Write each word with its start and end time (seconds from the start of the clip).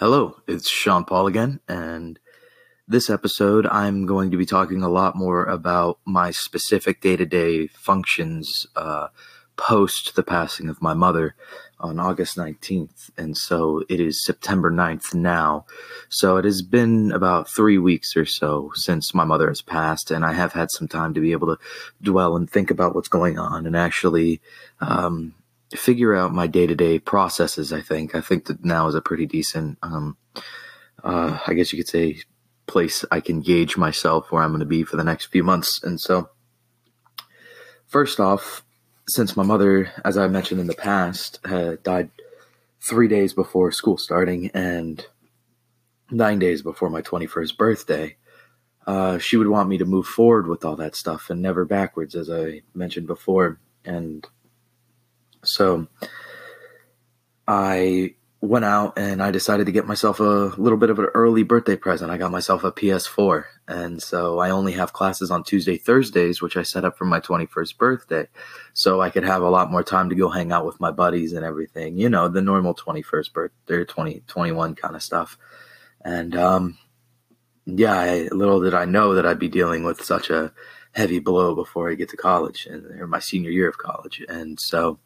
Hello, 0.00 0.36
it's 0.46 0.70
Sean 0.70 1.04
Paul 1.04 1.26
again, 1.26 1.60
and 1.68 2.18
this 2.88 3.10
episode 3.10 3.66
I'm 3.66 4.06
going 4.06 4.30
to 4.30 4.38
be 4.38 4.46
talking 4.46 4.82
a 4.82 4.88
lot 4.88 5.14
more 5.14 5.44
about 5.44 5.98
my 6.06 6.30
specific 6.30 7.02
day 7.02 7.18
to 7.18 7.26
day 7.26 7.66
functions 7.66 8.66
uh, 8.76 9.08
post 9.58 10.16
the 10.16 10.22
passing 10.22 10.70
of 10.70 10.80
my 10.80 10.94
mother 10.94 11.34
on 11.78 12.00
August 12.00 12.38
19th. 12.38 13.10
And 13.18 13.36
so 13.36 13.84
it 13.90 14.00
is 14.00 14.24
September 14.24 14.70
9th 14.70 15.12
now. 15.12 15.66
So 16.08 16.38
it 16.38 16.46
has 16.46 16.62
been 16.62 17.12
about 17.12 17.50
three 17.50 17.76
weeks 17.76 18.16
or 18.16 18.24
so 18.24 18.70
since 18.76 19.12
my 19.12 19.24
mother 19.24 19.48
has 19.48 19.60
passed, 19.60 20.10
and 20.10 20.24
I 20.24 20.32
have 20.32 20.54
had 20.54 20.70
some 20.70 20.88
time 20.88 21.12
to 21.12 21.20
be 21.20 21.32
able 21.32 21.54
to 21.54 21.62
dwell 22.00 22.36
and 22.36 22.48
think 22.48 22.70
about 22.70 22.94
what's 22.94 23.08
going 23.08 23.38
on 23.38 23.66
and 23.66 23.76
actually. 23.76 24.40
Um, 24.80 25.34
figure 25.74 26.14
out 26.14 26.32
my 26.32 26.46
day 26.46 26.66
to 26.66 26.74
day 26.74 26.98
processes. 26.98 27.72
I 27.72 27.80
think 27.80 28.14
I 28.14 28.20
think 28.20 28.46
that 28.46 28.64
now 28.64 28.88
is 28.88 28.94
a 28.94 29.00
pretty 29.00 29.26
decent, 29.26 29.78
um, 29.82 30.16
uh, 31.02 31.38
I 31.46 31.54
guess 31.54 31.72
you 31.72 31.78
could 31.78 31.88
say, 31.88 32.18
place 32.66 33.04
I 33.10 33.20
can 33.20 33.40
gauge 33.40 33.76
myself 33.76 34.30
where 34.30 34.42
I'm 34.42 34.50
going 34.50 34.60
to 34.60 34.66
be 34.66 34.84
for 34.84 34.96
the 34.96 35.04
next 35.04 35.26
few 35.26 35.42
months. 35.42 35.82
And 35.82 36.00
so, 36.00 36.30
first 37.86 38.20
off, 38.20 38.64
since 39.08 39.36
my 39.36 39.42
mother, 39.42 39.92
as 40.04 40.16
I 40.16 40.28
mentioned 40.28 40.60
in 40.60 40.68
the 40.68 40.74
past, 40.74 41.40
had 41.44 41.82
died 41.82 42.10
three 42.80 43.08
days 43.08 43.34
before 43.34 43.72
school 43.72 43.98
starting 43.98 44.50
and 44.54 45.04
nine 46.10 46.38
days 46.38 46.62
before 46.62 46.90
my 46.90 47.02
21st 47.02 47.56
birthday. 47.56 48.16
Uh, 48.86 49.18
she 49.18 49.36
would 49.36 49.48
want 49.48 49.68
me 49.68 49.78
to 49.78 49.84
move 49.84 50.06
forward 50.06 50.46
with 50.46 50.64
all 50.64 50.76
that 50.76 50.96
stuff 50.96 51.30
and 51.30 51.42
never 51.42 51.64
backwards, 51.64 52.14
as 52.14 52.30
I 52.30 52.62
mentioned 52.74 53.06
before. 53.06 53.60
And 53.84 54.26
so 55.42 55.86
I 57.46 58.14
went 58.42 58.64
out 58.64 58.98
and 58.98 59.22
I 59.22 59.30
decided 59.30 59.66
to 59.66 59.72
get 59.72 59.86
myself 59.86 60.18
a 60.18 60.54
little 60.56 60.78
bit 60.78 60.88
of 60.88 60.98
an 60.98 61.08
early 61.12 61.42
birthday 61.42 61.76
present. 61.76 62.10
I 62.10 62.16
got 62.16 62.30
myself 62.30 62.64
a 62.64 62.72
PS4. 62.72 63.44
And 63.68 64.02
so 64.02 64.38
I 64.38 64.50
only 64.50 64.72
have 64.72 64.94
classes 64.94 65.30
on 65.30 65.44
Tuesday, 65.44 65.76
Thursdays, 65.76 66.40
which 66.40 66.56
I 66.56 66.62
set 66.62 66.84
up 66.84 66.96
for 66.96 67.04
my 67.04 67.20
21st 67.20 67.76
birthday. 67.76 68.28
So 68.72 69.02
I 69.02 69.10
could 69.10 69.24
have 69.24 69.42
a 69.42 69.50
lot 69.50 69.70
more 69.70 69.82
time 69.82 70.08
to 70.08 70.14
go 70.14 70.30
hang 70.30 70.52
out 70.52 70.64
with 70.64 70.80
my 70.80 70.90
buddies 70.90 71.34
and 71.34 71.44
everything, 71.44 71.98
you 71.98 72.08
know, 72.08 72.28
the 72.28 72.40
normal 72.40 72.74
21st 72.74 73.32
birthday, 73.32 73.84
20, 73.84 74.22
21 74.26 74.74
kind 74.74 74.96
of 74.96 75.02
stuff. 75.02 75.36
And, 76.02 76.34
um, 76.34 76.78
yeah, 77.66 77.92
I, 77.94 78.28
little 78.32 78.60
did 78.60 78.72
I 78.74 78.86
know 78.86 79.14
that 79.14 79.26
I'd 79.26 79.38
be 79.38 79.48
dealing 79.48 79.84
with 79.84 80.02
such 80.02 80.30
a 80.30 80.52
heavy 80.92 81.18
blow 81.18 81.54
before 81.54 81.90
I 81.90 81.94
get 81.94 82.08
to 82.08 82.16
college 82.16 82.66
and 82.66 83.00
or 83.00 83.06
my 83.06 83.20
senior 83.20 83.50
year 83.50 83.68
of 83.68 83.76
college. 83.76 84.24
And 84.28 84.58
so, 84.58 84.98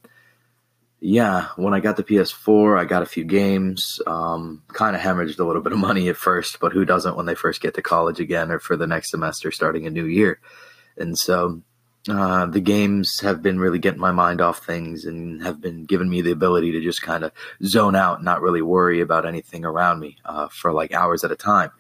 yeah, 1.06 1.48
when 1.56 1.74
I 1.74 1.80
got 1.80 1.98
the 1.98 2.02
PS4, 2.02 2.80
I 2.80 2.86
got 2.86 3.02
a 3.02 3.06
few 3.06 3.24
games. 3.24 4.00
Um, 4.06 4.62
kind 4.68 4.96
of 4.96 5.02
hemorrhaged 5.02 5.38
a 5.38 5.44
little 5.44 5.60
bit 5.60 5.74
of 5.74 5.78
money 5.78 6.08
at 6.08 6.16
first, 6.16 6.60
but 6.60 6.72
who 6.72 6.86
doesn't 6.86 7.14
when 7.14 7.26
they 7.26 7.34
first 7.34 7.60
get 7.60 7.74
to 7.74 7.82
college 7.82 8.20
again 8.20 8.50
or 8.50 8.58
for 8.58 8.74
the 8.74 8.86
next 8.86 9.10
semester 9.10 9.52
starting 9.52 9.86
a 9.86 9.90
new 9.90 10.06
year? 10.06 10.40
And 10.96 11.18
so 11.18 11.60
uh, 12.08 12.46
the 12.46 12.62
games 12.62 13.20
have 13.20 13.42
been 13.42 13.58
really 13.58 13.78
getting 13.78 14.00
my 14.00 14.12
mind 14.12 14.40
off 14.40 14.64
things 14.64 15.04
and 15.04 15.42
have 15.42 15.60
been 15.60 15.84
giving 15.84 16.08
me 16.08 16.22
the 16.22 16.30
ability 16.30 16.72
to 16.72 16.80
just 16.80 17.02
kind 17.02 17.22
of 17.22 17.32
zone 17.62 17.94
out 17.94 18.16
and 18.16 18.24
not 18.24 18.40
really 18.40 18.62
worry 18.62 19.02
about 19.02 19.26
anything 19.26 19.66
around 19.66 20.00
me 20.00 20.16
uh, 20.24 20.48
for 20.48 20.72
like 20.72 20.94
hours 20.94 21.22
at 21.22 21.30
a 21.30 21.36
time. 21.36 21.70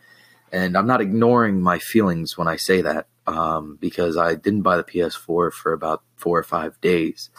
And 0.52 0.76
I'm 0.76 0.86
not 0.86 1.00
ignoring 1.00 1.62
my 1.62 1.78
feelings 1.78 2.36
when 2.36 2.46
I 2.46 2.56
say 2.56 2.82
that 2.82 3.06
um, 3.26 3.78
because 3.80 4.18
I 4.18 4.34
didn't 4.34 4.62
buy 4.62 4.76
the 4.76 4.84
PS4 4.84 5.50
for 5.50 5.72
about 5.72 6.02
four 6.14 6.38
or 6.38 6.44
five 6.44 6.78
days. 6.82 7.30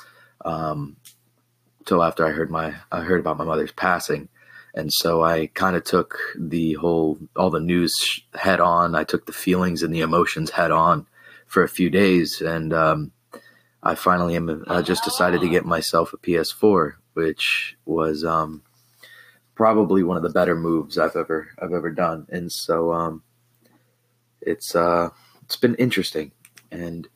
Um, 0.43 0.97
till 1.85 2.03
after 2.03 2.25
I 2.25 2.31
heard 2.31 2.49
my 2.49 2.75
I 2.91 3.01
heard 3.01 3.19
about 3.19 3.37
my 3.37 3.45
mother's 3.45 3.71
passing, 3.71 4.29
and 4.73 4.91
so 4.91 5.23
I 5.23 5.47
kind 5.47 5.75
of 5.75 5.83
took 5.83 6.17
the 6.37 6.73
whole 6.73 7.17
all 7.35 7.49
the 7.49 7.59
news 7.59 8.21
head 8.33 8.59
on. 8.59 8.95
I 8.95 9.03
took 9.03 9.25
the 9.25 9.33
feelings 9.33 9.83
and 9.83 9.93
the 9.93 10.01
emotions 10.01 10.51
head 10.51 10.71
on 10.71 11.07
for 11.47 11.63
a 11.63 11.69
few 11.69 11.89
days, 11.89 12.41
and 12.41 12.73
um, 12.73 13.11
I 13.83 13.95
finally 13.95 14.35
am 14.35 14.63
uh, 14.67 14.81
just 14.81 15.03
decided 15.03 15.41
to 15.41 15.49
get 15.49 15.65
myself 15.65 16.13
a 16.13 16.17
PS4, 16.17 16.93
which 17.13 17.77
was 17.85 18.25
um, 18.25 18.63
probably 19.53 20.03
one 20.03 20.17
of 20.17 20.23
the 20.23 20.29
better 20.29 20.55
moves 20.55 20.97
I've 20.97 21.15
ever 21.15 21.49
I've 21.59 21.73
ever 21.73 21.91
done, 21.91 22.27
and 22.29 22.51
so 22.51 22.91
um, 22.91 23.23
it's 24.41 24.75
uh, 24.75 25.09
it's 25.43 25.57
been 25.57 25.75
interesting. 25.75 26.31
And 26.71 27.07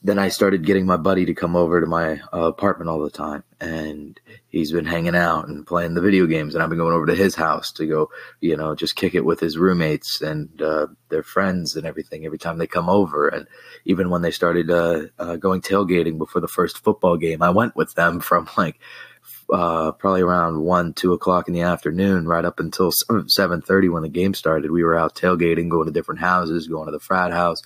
then 0.00 0.18
I 0.18 0.28
started 0.28 0.64
getting 0.64 0.86
my 0.86 0.96
buddy 0.96 1.24
to 1.24 1.34
come 1.34 1.56
over 1.56 1.80
to 1.80 1.86
my 1.86 2.20
uh, 2.32 2.42
apartment 2.42 2.88
all 2.88 3.00
the 3.00 3.10
time, 3.10 3.42
and 3.60 4.18
he's 4.48 4.70
been 4.70 4.84
hanging 4.84 5.16
out 5.16 5.48
and 5.48 5.66
playing 5.66 5.94
the 5.94 6.00
video 6.00 6.26
games, 6.26 6.54
and 6.54 6.62
I've 6.62 6.68
been 6.68 6.78
going 6.78 6.94
over 6.94 7.06
to 7.06 7.16
his 7.16 7.34
house 7.34 7.72
to 7.72 7.86
go, 7.86 8.10
you 8.40 8.56
know, 8.56 8.76
just 8.76 8.94
kick 8.94 9.16
it 9.16 9.24
with 9.24 9.40
his 9.40 9.58
roommates 9.58 10.20
and 10.20 10.62
uh, 10.62 10.86
their 11.08 11.24
friends 11.24 11.74
and 11.74 11.84
everything 11.84 12.24
every 12.24 12.38
time 12.38 12.58
they 12.58 12.68
come 12.68 12.88
over, 12.88 13.26
and 13.26 13.48
even 13.84 14.08
when 14.08 14.22
they 14.22 14.30
started 14.30 14.70
uh, 14.70 15.06
uh 15.18 15.36
going 15.36 15.60
tailgating 15.60 16.16
before 16.16 16.40
the 16.40 16.48
first 16.48 16.78
football 16.78 17.16
game, 17.16 17.42
I 17.42 17.50
went 17.50 17.74
with 17.74 17.94
them 17.94 18.20
from 18.28 18.48
like 18.56 18.78
uh, 19.52 19.92
probably 19.92 20.20
around 20.20 20.60
one, 20.60 20.92
two 20.92 21.12
o'clock 21.12 21.48
in 21.48 21.54
the 21.54 21.62
afternoon, 21.62 22.28
right 22.28 22.44
up 22.44 22.60
until 22.60 22.92
seven 23.26 23.62
thirty 23.62 23.88
when 23.88 24.04
the 24.04 24.08
game 24.08 24.34
started. 24.34 24.70
We 24.70 24.84
were 24.84 24.96
out 24.96 25.16
tailgating, 25.16 25.68
going 25.68 25.86
to 25.86 25.92
different 25.92 26.20
houses, 26.20 26.68
going 26.68 26.86
to 26.86 26.92
the 26.92 27.00
frat 27.00 27.32
house 27.32 27.62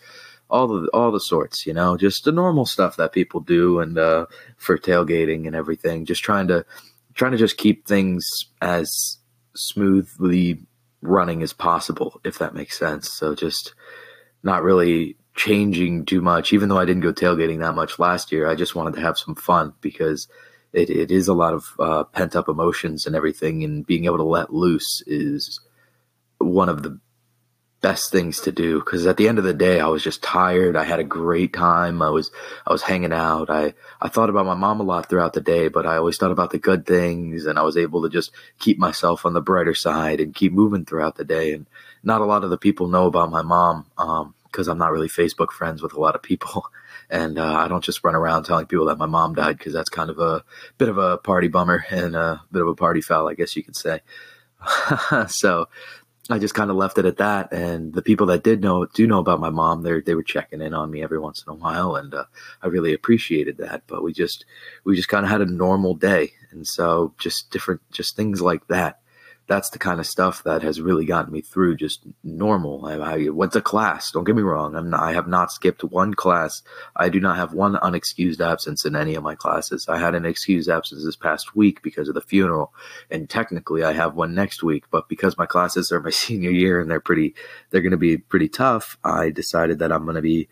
all 0.52 0.68
the 0.68 0.88
all 0.92 1.10
the 1.10 1.18
sorts, 1.18 1.66
you 1.66 1.72
know, 1.72 1.96
just 1.96 2.24
the 2.24 2.30
normal 2.30 2.66
stuff 2.66 2.96
that 2.96 3.12
people 3.12 3.40
do 3.40 3.80
and 3.80 3.98
uh, 3.98 4.26
for 4.58 4.76
tailgating 4.76 5.46
and 5.46 5.56
everything. 5.56 6.04
Just 6.04 6.22
trying 6.22 6.46
to 6.48 6.64
trying 7.14 7.32
to 7.32 7.38
just 7.38 7.56
keep 7.56 7.88
things 7.88 8.46
as 8.60 9.18
smoothly 9.56 10.60
running 11.00 11.42
as 11.42 11.54
possible, 11.54 12.20
if 12.22 12.38
that 12.38 12.54
makes 12.54 12.78
sense. 12.78 13.10
So 13.10 13.34
just 13.34 13.74
not 14.42 14.62
really 14.62 15.16
changing 15.34 16.04
too 16.04 16.20
much, 16.20 16.52
even 16.52 16.68
though 16.68 16.78
I 16.78 16.84
didn't 16.84 17.02
go 17.02 17.14
tailgating 17.14 17.60
that 17.60 17.74
much 17.74 17.98
last 17.98 18.30
year. 18.30 18.46
I 18.46 18.54
just 18.54 18.74
wanted 18.74 18.94
to 18.94 19.00
have 19.00 19.16
some 19.16 19.34
fun 19.34 19.72
because 19.80 20.28
it, 20.74 20.90
it 20.90 21.10
is 21.10 21.28
a 21.28 21.34
lot 21.34 21.54
of 21.54 21.64
uh, 21.78 22.04
pent 22.04 22.36
up 22.36 22.48
emotions 22.48 23.06
and 23.06 23.16
everything, 23.16 23.64
and 23.64 23.86
being 23.86 24.04
able 24.04 24.18
to 24.18 24.22
let 24.22 24.52
loose 24.52 25.02
is 25.06 25.60
one 26.38 26.68
of 26.68 26.82
the 26.82 27.00
best 27.82 28.12
things 28.12 28.40
to 28.40 28.52
do 28.52 28.78
because 28.78 29.06
at 29.06 29.16
the 29.16 29.28
end 29.28 29.38
of 29.38 29.44
the 29.44 29.52
day 29.52 29.80
I 29.80 29.88
was 29.88 30.02
just 30.04 30.22
tired. 30.22 30.76
I 30.76 30.84
had 30.84 31.00
a 31.00 31.04
great 31.04 31.52
time. 31.52 32.00
I 32.00 32.10
was 32.10 32.30
I 32.66 32.72
was 32.72 32.82
hanging 32.82 33.12
out. 33.12 33.50
I 33.50 33.74
I 34.00 34.08
thought 34.08 34.30
about 34.30 34.46
my 34.46 34.54
mom 34.54 34.80
a 34.80 34.84
lot 34.84 35.08
throughout 35.08 35.34
the 35.34 35.40
day, 35.40 35.68
but 35.68 35.84
I 35.84 35.96
always 35.96 36.16
thought 36.16 36.30
about 36.30 36.50
the 36.50 36.58
good 36.58 36.86
things 36.86 37.44
and 37.44 37.58
I 37.58 37.62
was 37.62 37.76
able 37.76 38.02
to 38.02 38.08
just 38.08 38.30
keep 38.60 38.78
myself 38.78 39.26
on 39.26 39.34
the 39.34 39.42
brighter 39.42 39.74
side 39.74 40.20
and 40.20 40.34
keep 40.34 40.52
moving 40.52 40.84
throughout 40.84 41.16
the 41.16 41.24
day 41.24 41.52
and 41.52 41.66
not 42.04 42.20
a 42.20 42.24
lot 42.24 42.44
of 42.44 42.50
the 42.50 42.58
people 42.58 42.88
know 42.88 43.06
about 43.06 43.30
my 43.30 43.42
mom 43.42 43.86
um 43.98 44.34
because 44.44 44.68
I'm 44.68 44.78
not 44.78 44.92
really 44.92 45.08
Facebook 45.08 45.50
friends 45.50 45.82
with 45.82 45.94
a 45.94 46.00
lot 46.00 46.14
of 46.14 46.22
people. 46.22 46.66
And 47.10 47.38
uh, 47.38 47.54
I 47.56 47.68
don't 47.68 47.84
just 47.84 48.02
run 48.04 48.14
around 48.14 48.44
telling 48.44 48.64
people 48.64 48.86
that 48.86 48.96
my 48.96 49.04
mom 49.04 49.34
died 49.34 49.58
because 49.58 49.74
that's 49.74 49.90
kind 49.90 50.08
of 50.08 50.18
a 50.18 50.44
bit 50.78 50.88
of 50.88 50.96
a 50.96 51.18
party 51.18 51.46
bummer 51.46 51.84
and 51.90 52.16
a 52.16 52.42
bit 52.50 52.62
of 52.62 52.68
a 52.68 52.74
party 52.74 53.02
foul, 53.02 53.28
I 53.28 53.34
guess 53.34 53.54
you 53.54 53.62
could 53.62 53.76
say. 53.76 54.00
so 55.28 55.68
I 56.30 56.38
just 56.38 56.54
kind 56.54 56.70
of 56.70 56.76
left 56.76 56.98
it 56.98 57.04
at 57.04 57.16
that. 57.16 57.52
And 57.52 57.92
the 57.92 58.02
people 58.02 58.26
that 58.28 58.44
did 58.44 58.62
know 58.62 58.86
do 58.86 59.06
know 59.06 59.18
about 59.18 59.40
my 59.40 59.50
mom, 59.50 59.82
they 59.82 60.00
they 60.00 60.14
were 60.14 60.22
checking 60.22 60.62
in 60.62 60.72
on 60.74 60.90
me 60.90 61.02
every 61.02 61.18
once 61.18 61.42
in 61.46 61.52
a 61.52 61.56
while, 61.56 61.96
and 61.96 62.14
uh, 62.14 62.24
I 62.62 62.68
really 62.68 62.94
appreciated 62.94 63.58
that. 63.58 63.82
But 63.86 64.02
we 64.02 64.12
just 64.12 64.44
we 64.84 64.96
just 64.96 65.08
kind 65.08 65.24
of 65.24 65.30
had 65.30 65.40
a 65.40 65.46
normal 65.46 65.94
day, 65.94 66.32
and 66.50 66.66
so 66.66 67.12
just 67.18 67.50
different 67.50 67.80
just 67.90 68.16
things 68.16 68.40
like 68.40 68.66
that 68.68 69.01
that's 69.52 69.68
the 69.68 69.78
kind 69.78 70.00
of 70.00 70.06
stuff 70.06 70.42
that 70.44 70.62
has 70.62 70.80
really 70.80 71.04
gotten 71.04 71.30
me 71.30 71.42
through 71.42 71.76
just 71.76 72.06
normal. 72.24 72.86
I, 72.86 72.94
I 72.94 73.28
went 73.28 73.52
to 73.52 73.60
class. 73.60 74.10
Don't 74.10 74.24
get 74.24 74.34
me 74.34 74.40
wrong. 74.40 74.74
I'm 74.74 74.88
not, 74.88 75.02
I 75.02 75.12
have 75.12 75.28
not 75.28 75.52
skipped 75.52 75.84
one 75.84 76.14
class. 76.14 76.62
I 76.96 77.10
do 77.10 77.20
not 77.20 77.36
have 77.36 77.52
one 77.52 77.74
unexcused 77.74 78.40
absence 78.40 78.86
in 78.86 78.96
any 78.96 79.14
of 79.14 79.22
my 79.22 79.34
classes. 79.34 79.90
I 79.90 79.98
had 79.98 80.14
an 80.14 80.24
excused 80.24 80.70
absence 80.70 81.04
this 81.04 81.16
past 81.16 81.54
week 81.54 81.82
because 81.82 82.08
of 82.08 82.14
the 82.14 82.22
funeral, 82.22 82.72
and 83.10 83.28
technically 83.28 83.84
I 83.84 83.92
have 83.92 84.14
one 84.14 84.34
next 84.34 84.62
week. 84.62 84.84
But 84.90 85.06
because 85.06 85.36
my 85.36 85.44
classes 85.44 85.92
are 85.92 86.00
my 86.00 86.08
senior 86.24 86.50
year 86.50 86.80
and 86.80 86.90
they're 86.90 86.98
pretty, 86.98 87.34
they're 87.68 87.82
going 87.82 87.90
to 87.90 87.98
be 87.98 88.16
pretty 88.16 88.48
tough. 88.48 88.96
I 89.04 89.28
decided 89.28 89.80
that 89.80 89.92
I'm 89.92 90.04
going 90.04 90.16
to 90.16 90.22
be, 90.22 90.48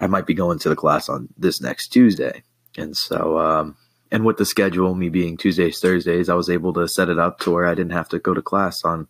I 0.00 0.06
might 0.06 0.26
be 0.26 0.32
going 0.32 0.58
to 0.60 0.70
the 0.70 0.76
class 0.76 1.10
on 1.10 1.28
this 1.36 1.60
next 1.60 1.88
Tuesday, 1.88 2.44
and 2.78 2.96
so. 2.96 3.38
Um, 3.38 3.76
and 4.10 4.24
with 4.24 4.38
the 4.38 4.44
schedule, 4.44 4.94
me 4.94 5.08
being 5.08 5.36
Tuesdays, 5.36 5.80
Thursdays, 5.80 6.28
I 6.28 6.34
was 6.34 6.48
able 6.48 6.72
to 6.74 6.88
set 6.88 7.08
it 7.08 7.18
up 7.18 7.40
to 7.40 7.50
where 7.50 7.66
I 7.66 7.74
didn't 7.74 7.92
have 7.92 8.08
to 8.10 8.18
go 8.18 8.32
to 8.34 8.42
class 8.42 8.84
on 8.84 9.08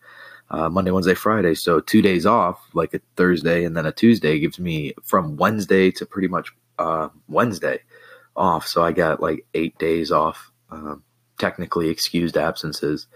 uh, 0.50 0.68
Monday, 0.68 0.90
Wednesday, 0.90 1.14
Friday. 1.14 1.54
So 1.54 1.80
two 1.80 2.02
days 2.02 2.26
off, 2.26 2.60
like 2.74 2.94
a 2.94 3.00
Thursday 3.16 3.64
and 3.64 3.76
then 3.76 3.86
a 3.86 3.92
Tuesday, 3.92 4.38
gives 4.38 4.58
me 4.58 4.94
from 5.04 5.36
Wednesday 5.36 5.90
to 5.92 6.06
pretty 6.06 6.28
much 6.28 6.52
uh, 6.78 7.08
Wednesday 7.28 7.80
off. 8.34 8.66
So 8.66 8.82
I 8.82 8.92
got 8.92 9.20
like 9.20 9.46
eight 9.54 9.78
days 9.78 10.10
off, 10.10 10.50
uh, 10.70 10.96
technically 11.38 11.90
excused 11.90 12.36
absences, 12.36 13.06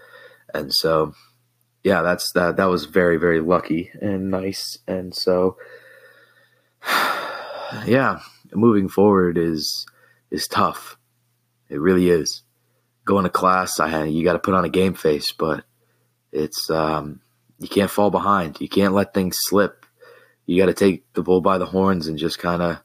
and 0.53 0.73
so 0.73 1.13
yeah, 1.83 2.01
that's 2.01 2.31
that. 2.33 2.57
That 2.57 2.69
was 2.69 2.85
very 2.85 3.17
very 3.17 3.41
lucky 3.41 3.89
and 3.99 4.29
nice. 4.29 4.77
And 4.87 5.13
so 5.15 5.57
yeah, 7.85 8.19
moving 8.53 8.87
forward 8.87 9.37
is 9.37 9.85
is 10.29 10.47
tough 10.47 10.97
it 11.69 11.79
really 11.79 12.09
is. 12.09 12.43
Going 13.05 13.23
to 13.23 13.29
class, 13.29 13.79
I 13.79 14.05
you 14.05 14.23
got 14.23 14.33
to 14.33 14.39
put 14.39 14.53
on 14.53 14.65
a 14.65 14.69
game 14.69 14.93
face, 14.93 15.31
but 15.31 15.65
It's 16.31 16.69
um, 16.69 17.21
you 17.59 17.67
can't 17.67 17.91
fall 17.91 18.09
behind. 18.09 18.59
You 18.59 18.67
can't 18.67 18.93
let 18.93 19.13
things 19.13 19.37
slip. 19.39 19.85
You 20.45 20.59
got 20.61 20.65
to 20.65 20.73
take 20.73 21.11
the 21.13 21.21
bull 21.21 21.41
by 21.41 21.57
the 21.57 21.67
horns 21.67 22.07
and 22.07 22.17
just 22.17 22.39
kind 22.39 22.61
of 22.61 22.79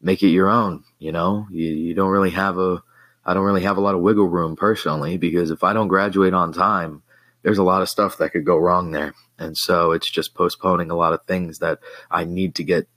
make 0.00 0.22
it 0.22 0.28
your 0.28 0.48
own. 0.48 0.84
You 0.98 1.12
know, 1.12 1.46
you, 1.50 1.66
you 1.66 1.94
don't 1.94 2.10
really 2.10 2.30
have 2.30 2.58
a, 2.58 2.82
I 3.24 3.34
don't 3.34 3.44
really 3.44 3.62
have 3.62 3.76
a 3.76 3.80
lot 3.80 3.94
of 3.94 4.00
wiggle 4.00 4.28
room 4.28 4.56
personally 4.56 5.16
because 5.16 5.50
if 5.50 5.62
I 5.62 5.72
don't 5.72 5.88
graduate 5.88 6.34
on 6.34 6.52
time, 6.52 7.02
there's 7.42 7.58
a 7.58 7.62
lot 7.62 7.82
of 7.82 7.88
stuff 7.88 8.18
that 8.18 8.30
could 8.32 8.44
go 8.44 8.56
wrong 8.56 8.90
there. 8.90 9.14
And 9.38 9.56
so 9.56 9.92
it's 9.92 10.10
just 10.10 10.34
postponing 10.34 10.90
a 10.90 10.96
lot 10.96 11.12
of 11.12 11.24
things 11.26 11.60
that 11.60 11.78
I 12.10 12.24
need 12.24 12.56
to 12.56 12.64
get 12.64 12.88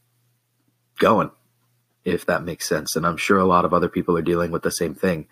going, 0.97 1.31
if 2.03 2.25
that 2.25 2.44
makes 2.44 2.68
sense. 2.68 2.95
And 2.95 3.06
I'm 3.06 3.18
sure 3.18 3.38
a 3.38 3.45
lot 3.45 3.65
of 3.65 3.74
other 3.74 3.89
people 3.89 4.18
are 4.18 4.21
dealing 4.21 4.51
with 4.51 4.63
the 4.63 4.71
same 4.71 4.95
thing. 4.95 5.27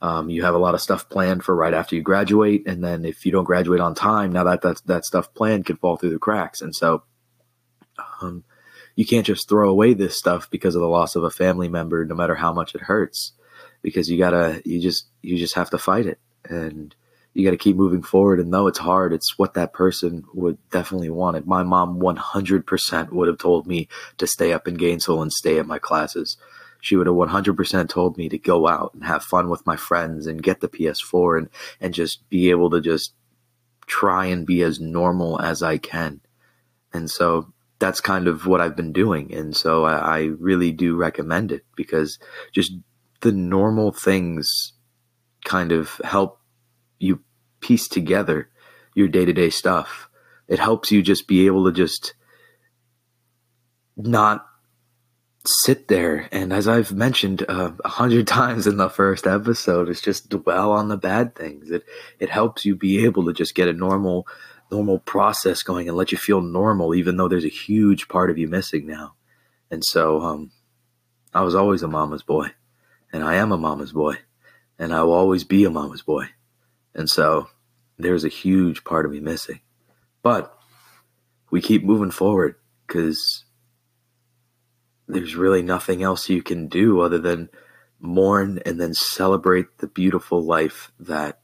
Um, 0.00 0.30
you 0.30 0.42
have 0.42 0.54
a 0.54 0.58
lot 0.58 0.74
of 0.74 0.80
stuff 0.80 1.08
planned 1.08 1.44
for 1.44 1.54
right 1.54 1.72
after 1.72 1.94
you 1.94 2.02
graduate, 2.02 2.66
and 2.66 2.82
then 2.82 3.04
if 3.04 3.24
you 3.24 3.30
don't 3.30 3.44
graduate 3.44 3.80
on 3.80 3.94
time, 3.94 4.32
now 4.32 4.42
that 4.42 4.62
that 4.62 4.82
that 4.86 5.04
stuff 5.04 5.32
planned 5.32 5.66
can 5.66 5.76
fall 5.76 5.96
through 5.96 6.10
the 6.10 6.18
cracks, 6.18 6.60
and 6.60 6.74
so 6.74 7.04
um, 8.20 8.42
you 8.96 9.06
can't 9.06 9.26
just 9.26 9.48
throw 9.48 9.70
away 9.70 9.94
this 9.94 10.16
stuff 10.16 10.50
because 10.50 10.74
of 10.74 10.80
the 10.80 10.88
loss 10.88 11.14
of 11.14 11.22
a 11.22 11.30
family 11.30 11.68
member, 11.68 12.04
no 12.04 12.16
matter 12.16 12.34
how 12.34 12.52
much 12.52 12.74
it 12.74 12.80
hurts, 12.80 13.32
because 13.80 14.10
you 14.10 14.18
gotta 14.18 14.60
you 14.64 14.80
just 14.80 15.06
you 15.22 15.38
just 15.38 15.54
have 15.54 15.70
to 15.70 15.78
fight 15.78 16.06
it, 16.06 16.18
and 16.44 16.96
you 17.34 17.44
got 17.44 17.52
to 17.52 17.56
keep 17.56 17.76
moving 17.76 18.02
forward. 18.02 18.40
And 18.40 18.52
though 18.52 18.66
it's 18.66 18.78
hard, 18.78 19.12
it's 19.12 19.38
what 19.38 19.54
that 19.54 19.72
person 19.72 20.24
would 20.34 20.58
definitely 20.70 21.10
wanted. 21.10 21.46
My 21.46 21.62
mom 21.62 21.98
100% 21.98 23.10
would 23.10 23.28
have 23.28 23.38
told 23.38 23.66
me 23.66 23.88
to 24.18 24.26
stay 24.26 24.52
up 24.52 24.68
in 24.68 24.74
Gainesville 24.74 25.22
and 25.22 25.32
stay 25.32 25.58
at 25.58 25.66
my 25.66 25.78
classes 25.78 26.36
she 26.82 26.96
would 26.96 27.06
have 27.06 27.14
100% 27.14 27.88
told 27.88 28.18
me 28.18 28.28
to 28.28 28.36
go 28.36 28.66
out 28.66 28.92
and 28.92 29.04
have 29.04 29.22
fun 29.22 29.48
with 29.48 29.64
my 29.64 29.76
friends 29.76 30.26
and 30.26 30.42
get 30.42 30.60
the 30.60 30.68
PS4 30.68 31.38
and, 31.38 31.48
and 31.80 31.94
just 31.94 32.28
be 32.28 32.50
able 32.50 32.70
to 32.70 32.80
just 32.80 33.14
try 33.86 34.26
and 34.26 34.44
be 34.44 34.62
as 34.62 34.80
normal 34.80 35.40
as 35.40 35.62
I 35.62 35.78
can. 35.78 36.20
And 36.92 37.08
so 37.08 37.52
that's 37.78 38.00
kind 38.00 38.26
of 38.26 38.48
what 38.48 38.60
I've 38.60 38.74
been 38.74 38.92
doing. 38.92 39.32
And 39.32 39.56
so 39.56 39.84
I, 39.84 39.94
I 39.94 40.20
really 40.40 40.72
do 40.72 40.96
recommend 40.96 41.52
it 41.52 41.64
because 41.76 42.18
just 42.50 42.72
the 43.20 43.32
normal 43.32 43.92
things 43.92 44.72
kind 45.44 45.70
of 45.70 46.00
help 46.02 46.40
piece 47.62 47.88
together 47.88 48.50
your 48.94 49.08
day 49.08 49.24
to 49.24 49.32
day 49.32 49.50
stuff. 49.50 50.08
It 50.48 50.58
helps 50.58 50.92
you 50.92 51.02
just 51.02 51.26
be 51.26 51.46
able 51.46 51.64
to 51.64 51.72
just 51.72 52.14
not 53.96 54.46
sit 55.44 55.88
there. 55.88 56.28
And 56.30 56.52
as 56.52 56.68
i've 56.68 56.92
mentioned 56.92 57.42
uh, 57.48 57.72
a 57.84 57.86
uh, 57.86 57.88
hundred 57.88 58.26
times 58.40 58.66
in 58.66 58.76
the 58.76 58.88
first 58.88 59.26
episode 59.26 59.88
it's 59.88 60.00
just 60.00 60.28
dwell 60.28 60.72
on 60.72 60.88
the 60.88 60.96
bad 60.96 61.34
things. 61.34 61.70
It 61.70 61.84
it 62.18 62.30
helps 62.30 62.64
you 62.64 62.76
be 62.76 63.04
able 63.04 63.24
to 63.26 63.32
just 63.32 63.54
get 63.54 63.68
a 63.68 63.72
normal 63.72 64.26
normal 64.70 64.98
process 64.98 65.62
going 65.62 65.88
and 65.88 65.96
let 65.96 66.12
you 66.12 66.18
feel 66.18 66.40
normal 66.40 66.94
even 66.94 67.16
though 67.16 67.28
there's 67.28 67.44
a 67.44 67.48
huge 67.48 68.08
part 68.08 68.30
of 68.30 68.38
you 68.38 68.48
missing 68.48 68.86
now. 68.86 69.14
And 69.70 69.84
so 69.84 70.20
um, 70.20 70.50
i 71.34 71.40
was 71.42 71.54
always 71.54 71.82
a 71.82 71.88
mama's 71.88 72.22
boy 72.22 72.48
and 73.12 73.24
i 73.24 73.34
am 73.34 73.52
a 73.52 73.58
mama's 73.58 73.92
boy 73.92 74.18
and 74.78 74.94
i 74.94 75.02
will 75.02 75.12
always 75.12 75.44
be 75.44 75.64
a 75.64 75.70
mama's 75.70 76.02
boy. 76.02 76.26
And 76.94 77.08
so 77.08 77.48
there's 78.02 78.24
a 78.24 78.28
huge 78.28 78.84
part 78.84 79.06
of 79.06 79.12
me 79.12 79.20
missing. 79.20 79.60
But 80.22 80.56
we 81.50 81.60
keep 81.60 81.84
moving 81.84 82.10
forward 82.10 82.56
because 82.86 83.44
there's 85.08 85.34
really 85.34 85.62
nothing 85.62 86.02
else 86.02 86.28
you 86.28 86.42
can 86.42 86.68
do 86.68 87.00
other 87.00 87.18
than 87.18 87.48
mourn 88.00 88.60
and 88.64 88.80
then 88.80 88.94
celebrate 88.94 89.78
the 89.78 89.86
beautiful 89.86 90.42
life 90.42 90.90
that 90.98 91.40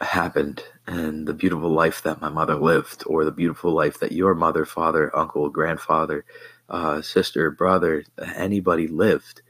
happened 0.00 0.62
and 0.86 1.26
the 1.26 1.34
beautiful 1.34 1.70
life 1.70 2.02
that 2.02 2.20
my 2.20 2.28
mother 2.28 2.54
lived 2.54 3.02
or 3.06 3.24
the 3.24 3.32
beautiful 3.32 3.72
life 3.72 3.98
that 3.98 4.12
your 4.12 4.34
mother 4.34 4.64
father 4.64 5.14
uncle 5.16 5.48
grandfather 5.48 6.24
uh, 6.68 7.02
sister 7.02 7.50
brother 7.50 8.04
anybody 8.36 8.86
lived. 8.86 9.42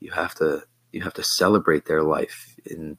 You 0.00 0.10
have 0.12 0.34
to 0.36 0.64
you 0.92 1.02
have 1.02 1.14
to 1.14 1.22
celebrate 1.22 1.86
their 1.86 2.02
life 2.02 2.56
in 2.64 2.98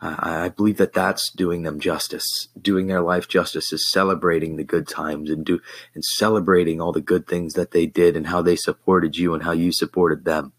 Uh, 0.00 0.16
I 0.18 0.48
believe 0.48 0.76
that 0.76 0.92
that's 0.92 1.30
doing 1.32 1.62
them 1.62 1.80
justice. 1.80 2.48
Doing 2.60 2.86
their 2.86 3.00
life 3.00 3.26
justice 3.26 3.72
is 3.72 3.90
celebrating 3.90 4.56
the 4.56 4.64
good 4.64 4.86
times 4.86 5.28
and 5.28 5.44
do 5.44 5.60
and 5.94 6.04
celebrating 6.04 6.80
all 6.80 6.92
the 6.92 7.00
good 7.00 7.26
things 7.26 7.54
that 7.54 7.72
they 7.72 7.86
did 7.86 8.16
and 8.16 8.28
how 8.28 8.40
they 8.40 8.54
supported 8.54 9.16
you 9.16 9.34
and 9.34 9.42
how 9.42 9.52
you 9.52 9.72
supported 9.72 10.24
them. 10.24 10.52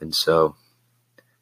And 0.00 0.14
so, 0.14 0.56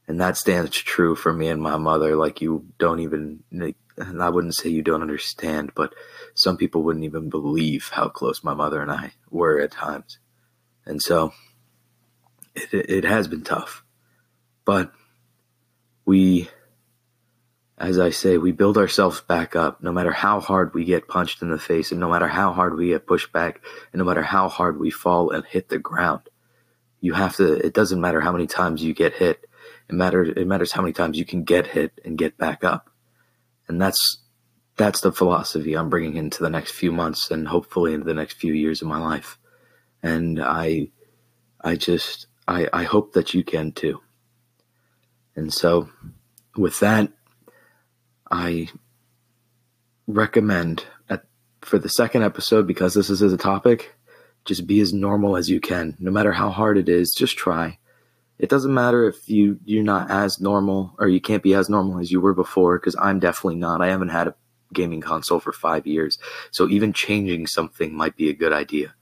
and 0.09 0.21
that 0.21 0.37
stands 0.37 0.71
true 0.71 1.15
for 1.15 1.33
me 1.33 1.49
and 1.49 1.63
my 1.63 1.77
mother. 1.77 2.17
Like 2.17 2.41
you 2.41 2.67
don't 2.79 2.99
even, 3.01 3.45
and 3.53 4.23
I 4.23 4.29
wouldn't 4.31 4.57
say 4.57 4.69
you 4.69 4.83
don't 4.83 5.03
understand, 5.03 5.73
but 5.77 5.95
some 6.35 6.57
people 6.57 6.83
wouldn't 6.83 7.05
even 7.05 7.31
believe 7.31 7.91
how 7.93 8.09
close 8.09 8.43
my 8.43 8.55
mother 8.55 8.83
and 8.83 8.91
I 8.91 9.13
were 9.31 9.61
at 9.61 9.71
times. 9.71 10.19
And 10.85 11.01
so, 11.01 11.33
it, 12.57 12.91
it 12.91 13.05
has 13.05 13.29
been 13.29 13.45
tough, 13.45 13.85
but 14.65 14.93
we 16.05 16.49
as 17.81 17.99
I 17.99 18.11
say, 18.11 18.39
we 18.39 18.51
build 18.51 18.77
ourselves 18.77 19.21
back 19.21 19.55
up 19.55 19.83
no 19.83 19.93
matter 19.93 20.11
how 20.11 20.41
hard 20.41 20.75
we 20.75 20.85
get 20.85 21.07
punched 21.07 21.43
in 21.43 21.51
the 21.51 21.59
face 21.59 21.93
and 21.93 22.01
no 22.01 22.11
matter 22.11 22.27
how 22.27 22.53
hard 22.53 22.77
we 22.77 22.89
get 22.89 23.07
pushed 23.07 23.33
back 23.33 23.61
and 23.93 24.01
no 24.01 24.05
matter 24.05 24.23
how 24.23 24.49
hard 24.49 24.81
we 24.81 24.91
fall 24.91 25.31
and 25.31 25.45
hit 25.45 25.69
the 25.69 25.79
ground. 25.79 26.23
You 27.01 27.13
have 27.15 27.37
to, 27.37 27.53
it 27.55 27.75
doesn't 27.75 28.01
matter 28.01 28.21
how 28.21 28.33
many 28.33 28.49
times 28.49 28.83
you 28.83 28.95
get 28.95 29.15
hit. 29.15 29.49
It 29.89 29.95
matters, 29.95 30.35
it 30.37 30.47
matters 30.47 30.73
how 30.73 30.83
many 30.83 30.93
times 30.93 31.19
you 31.19 31.25
can 31.25 31.45
get 31.45 31.69
hit 31.69 32.01
and 32.05 32.19
get 32.19 32.37
back 32.37 32.65
up. 32.65 32.91
And 33.69 33.81
that's, 33.81 34.19
that's 34.77 35.01
the 35.01 35.13
philosophy 35.13 35.75
I'm 35.75 35.89
bringing 35.89 36.17
into 36.17 36.43
the 36.43 36.51
next 36.51 36.73
few 36.73 36.91
months 36.91 37.31
and 37.31 37.47
hopefully 37.47 37.95
into 37.95 38.07
the 38.07 38.15
next 38.15 38.35
few 38.39 38.53
years 38.53 38.83
of 38.83 38.89
my 38.89 38.99
life. 38.99 39.39
And 40.03 40.43
I, 40.43 40.89
I 41.61 41.77
just, 41.77 42.27
I, 42.49 42.69
I 42.73 42.83
hope 42.83 43.13
that 43.13 43.35
you 43.35 43.45
can 43.45 43.71
too. 43.71 44.01
And 45.37 45.55
so 45.55 45.91
with 46.57 46.81
that, 46.81 47.13
I 48.31 48.69
recommend 50.07 50.85
at, 51.09 51.25
for 51.61 51.79
the 51.79 51.89
second 51.89 52.23
episode, 52.23 52.67
because 52.67 52.95
this 52.95 53.11
is 53.11 53.21
a 53.23 53.37
topic, 53.37 53.95
just 54.45 54.67
be 54.67 54.81
as 54.81 54.93
normal 54.93 55.37
as 55.37 55.51
you 55.51 55.61
can. 55.61 55.97
No 55.99 56.11
matter 56.11 56.33
how 56.33 56.51
hard 56.51 56.79
it 56.79 56.89
is, 56.89 57.15
just 57.15 57.37
try. 57.37 57.79
It 58.39 58.49
doesn't 58.49 58.73
matter 58.73 59.09
if 59.09 59.29
you 59.29 59.59
you're 59.65 59.83
not 59.83 60.11
as 60.11 60.41
normal 60.41 60.95
or 60.99 61.09
you 61.09 61.21
can't 61.21 61.43
be 61.43 61.55
as 61.55 61.69
normal 61.69 61.99
as 61.99 62.13
you 62.13 62.21
were 62.21 62.35
before 62.35 62.79
because 62.79 62.97
I'm 62.99 63.19
definitely 63.19 63.57
not. 63.57 63.83
I 63.83 63.89
haven't 63.89 64.11
had 64.11 64.29
a 64.29 64.35
gaming 64.73 65.01
console 65.01 65.41
for 65.41 65.53
5 65.53 65.87
years. 65.87 66.19
So 66.51 66.69
even 66.69 66.93
changing 66.93 67.47
something 67.47 67.95
might 67.95 68.17
be 68.17 68.29
a 68.29 68.35
good 68.35 68.53
idea. 68.53 68.95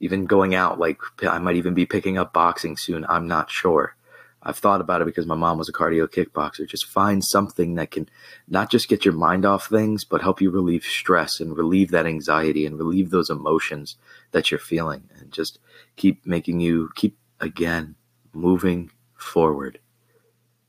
Even 0.00 0.24
going 0.26 0.54
out 0.54 0.80
like 0.80 0.98
I 1.22 1.38
might 1.38 1.56
even 1.56 1.74
be 1.74 1.86
picking 1.86 2.18
up 2.18 2.32
boxing 2.32 2.76
soon. 2.76 3.06
I'm 3.08 3.28
not 3.28 3.50
sure. 3.50 3.94
I've 4.42 4.58
thought 4.58 4.80
about 4.80 5.02
it 5.02 5.06
because 5.06 5.26
my 5.26 5.34
mom 5.34 5.58
was 5.58 5.68
a 5.68 5.72
cardio 5.72 6.06
kickboxer. 6.06 6.66
Just 6.66 6.86
find 6.86 7.22
something 7.22 7.74
that 7.74 7.90
can 7.90 8.08
not 8.48 8.70
just 8.70 8.88
get 8.88 9.04
your 9.04 9.12
mind 9.12 9.44
off 9.44 9.66
things, 9.66 10.04
but 10.04 10.22
help 10.22 10.40
you 10.40 10.50
relieve 10.50 10.84
stress 10.84 11.40
and 11.40 11.56
relieve 11.56 11.90
that 11.90 12.06
anxiety 12.06 12.64
and 12.64 12.78
relieve 12.78 13.10
those 13.10 13.28
emotions 13.28 13.96
that 14.32 14.50
you're 14.50 14.60
feeling 14.60 15.10
and 15.18 15.30
just 15.30 15.58
keep 15.96 16.24
making 16.24 16.60
you 16.60 16.90
keep 16.94 17.18
again 17.38 17.96
moving 18.32 18.90
forward. 19.14 19.78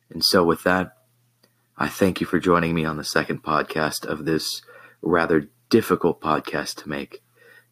And 0.10 0.24
so, 0.24 0.44
with 0.44 0.64
that, 0.64 0.98
I 1.78 1.88
thank 1.88 2.20
you 2.20 2.28
for 2.28 2.40
joining 2.40 2.76
me 2.76 2.84
on 2.84 2.98
the 2.98 3.06
second 3.06 3.42
podcast 3.42 4.06
of 4.06 4.26
this 4.26 4.62
rather 5.02 5.48
difficult 5.70 6.20
podcast 6.20 6.76
to 6.84 6.90
make. 6.90 7.24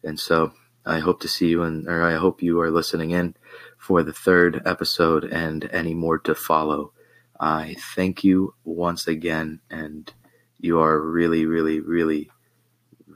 And 0.02 0.18
so, 0.18 0.54
I 0.86 1.00
hope 1.00 1.20
to 1.20 1.28
see 1.28 1.48
you 1.48 1.62
and 1.62 1.86
or 1.86 2.02
I 2.02 2.14
hope 2.14 2.42
you 2.42 2.58
are 2.60 2.70
listening 2.70 3.10
in 3.10 3.34
for 3.80 4.02
the 4.02 4.12
third 4.12 4.60
episode 4.66 5.24
and 5.24 5.68
any 5.72 5.94
more 5.94 6.18
to 6.18 6.34
follow. 6.34 6.92
I 7.40 7.76
thank 7.96 8.22
you 8.22 8.54
once 8.62 9.08
again, 9.08 9.60
and 9.70 10.12
you 10.58 10.78
are 10.80 11.00
really, 11.00 11.46
really, 11.46 11.80
really, 11.80 12.30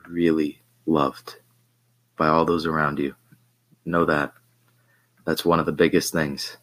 really 0.09 0.63
loved 0.87 1.37
by 2.17 2.29
all 2.29 2.47
those 2.47 2.65
around 2.65 2.99
you. 2.99 3.15
Know 3.85 4.07
that. 4.07 4.33
That's 5.27 5.45
one 5.45 5.61
of 5.61 5.67
the 5.67 5.73
biggest 5.73 6.15
things. 6.15 6.57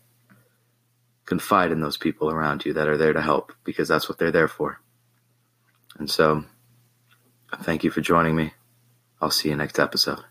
Confide 1.25 1.72
in 1.72 1.81
those 1.81 1.98
people 1.98 2.31
around 2.31 2.65
you 2.65 2.74
that 2.74 2.88
are 2.88 2.98
there 2.98 3.13
to 3.13 3.22
help 3.22 3.53
because 3.63 3.88
that's 3.88 4.10
what 4.10 4.17
they're 4.17 4.31
there 4.31 4.48
for. 4.48 4.81
And 6.00 6.10
so, 6.10 6.43
thank 7.62 7.84
you 7.84 7.91
for 7.91 8.01
joining 8.01 8.36
me. 8.36 8.53
I'll 9.22 9.29
see 9.29 9.50
you 9.50 9.55
next 9.55 9.77
episode. 9.77 10.30